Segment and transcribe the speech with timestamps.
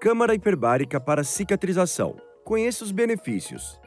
[0.00, 2.14] Câmara hiperbárica para cicatrização.
[2.44, 3.80] Conheça os benefícios.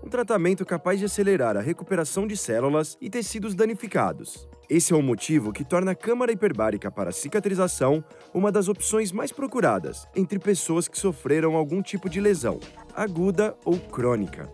[0.00, 4.48] Um tratamento capaz de acelerar a recuperação de células e tecidos danificados.
[4.70, 9.32] Esse é o motivo que torna a câmara hiperbárica para cicatrização uma das opções mais
[9.32, 12.60] procuradas entre pessoas que sofreram algum tipo de lesão,
[12.94, 14.48] aguda ou crônica.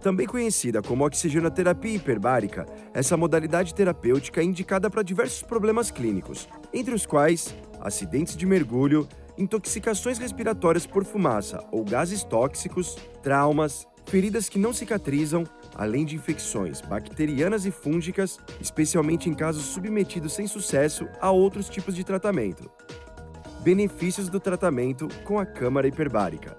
[0.00, 6.92] Também conhecida como oxigenoterapia hiperbárica, essa modalidade terapêutica é indicada para diversos problemas clínicos, entre
[6.92, 9.08] os quais acidentes de mergulho,
[9.38, 16.80] intoxicações respiratórias por fumaça ou gases tóxicos, traumas, feridas que não cicatrizam, além de infecções
[16.80, 22.70] bacterianas e fúngicas, especialmente em casos submetidos sem sucesso a outros tipos de tratamento.
[23.60, 26.56] Benefícios do tratamento com a câmara hiperbárica.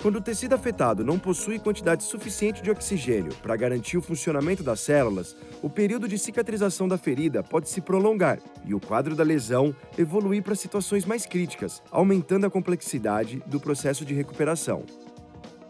[0.00, 4.78] Quando o tecido afetado não possui quantidade suficiente de oxigênio para garantir o funcionamento das
[4.78, 9.74] células, o período de cicatrização da ferida pode se prolongar e o quadro da lesão
[9.98, 14.84] evoluir para situações mais críticas, aumentando a complexidade do processo de recuperação.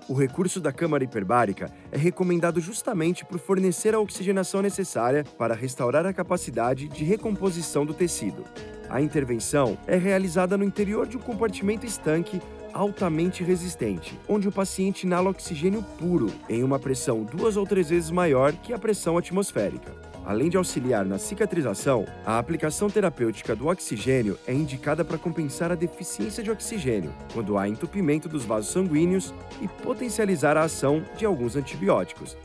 [0.06, 6.04] O recurso da câmara hiperbárica é recomendado justamente por fornecer a oxigenação necessária para restaurar
[6.04, 8.44] a capacidade de recomposição do tecido.
[8.90, 12.40] A intervenção é realizada no interior de um compartimento estanque
[12.78, 18.08] altamente resistente, onde o paciente inala oxigênio puro em uma pressão duas ou três vezes
[18.08, 19.92] maior que a pressão atmosférica.
[20.24, 25.74] Além de auxiliar na cicatrização, a aplicação terapêutica do oxigênio é indicada para compensar a
[25.74, 31.56] deficiência de oxigênio, quando há entupimento dos vasos sanguíneos e potencializar a ação de alguns
[31.56, 32.36] antibióticos,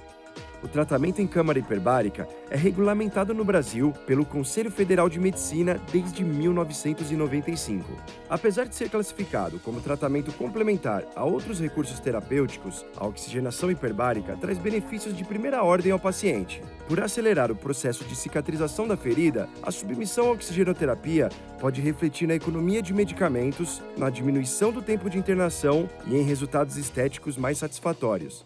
[0.64, 6.23] o tratamento em câmara hiperbárica é regulamentado no Brasil pelo Conselho Federal de Medicina desde
[6.23, 7.92] 1995.
[8.30, 14.58] Apesar de ser classificado como tratamento complementar a outros recursos terapêuticos, a oxigenação hiperbárica traz
[14.58, 16.61] benefícios de primeira ordem ao paciente.
[16.88, 22.36] Por acelerar o processo de cicatrização da ferida, a submissão à oxigenoterapia pode refletir na
[22.36, 28.45] economia de medicamentos, na diminuição do tempo de internação e em resultados estéticos mais satisfatórios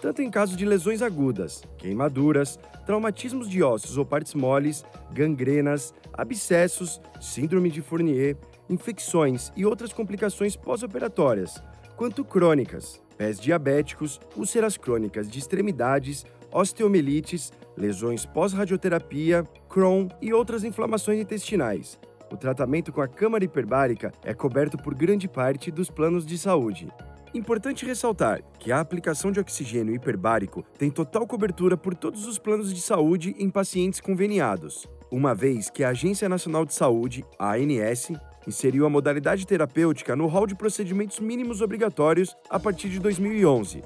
[0.00, 7.00] tanto em caso de lesões agudas, queimaduras, traumatismos de ossos ou partes moles, gangrenas, abscessos,
[7.20, 8.36] síndrome de Fournier,
[8.68, 11.62] infecções e outras complicações pós-operatórias,
[11.96, 21.20] quanto crônicas, pés diabéticos, úlceras crônicas de extremidades, osteomelites, lesões pós-radioterapia, Crohn e outras inflamações
[21.20, 21.98] intestinais.
[22.30, 26.88] O tratamento com a câmara hiperbárica é coberto por grande parte dos planos de saúde.
[27.34, 32.72] Importante ressaltar que a aplicação de oxigênio hiperbárico tem total cobertura por todos os planos
[32.72, 38.12] de saúde em pacientes conveniados, uma vez que a Agência Nacional de Saúde, ANS,
[38.46, 43.82] inseriu a modalidade terapêutica no rol de procedimentos mínimos obrigatórios a partir de 2011.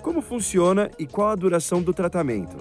[0.00, 2.56] Como funciona e qual a duração do tratamento?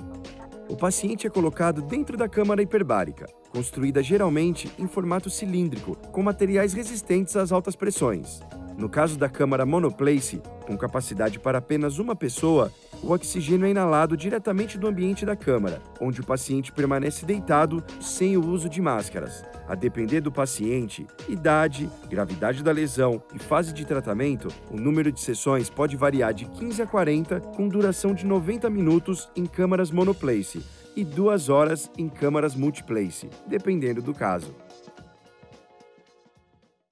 [0.68, 6.74] O paciente é colocado dentro da câmara hiperbárica, construída geralmente em formato cilíndrico, com materiais
[6.74, 8.40] resistentes às altas pressões.
[8.78, 12.72] No caso da câmara monoplace, com capacidade para apenas uma pessoa,
[13.04, 18.38] o oxigênio é inalado diretamente do ambiente da câmara, onde o paciente permanece deitado sem
[18.38, 19.44] o uso de máscaras.
[19.68, 25.22] A depender do paciente, idade, gravidade da lesão e fase de tratamento, o número de
[25.22, 30.62] sessões pode variar de 15 a 40, com duração de 90 minutos em câmaras monoplace
[30.96, 34.54] e 2 horas em câmaras multiplace, dependendo do caso.